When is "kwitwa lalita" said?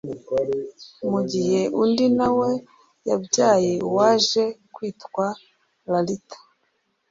4.73-6.37